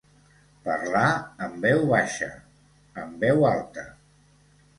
Parlar 0.67 1.09
en 1.47 1.53
veu 1.65 1.85
baixa, 1.91 2.31
en 3.03 3.13
veu 3.27 3.47
alta. 3.53 3.87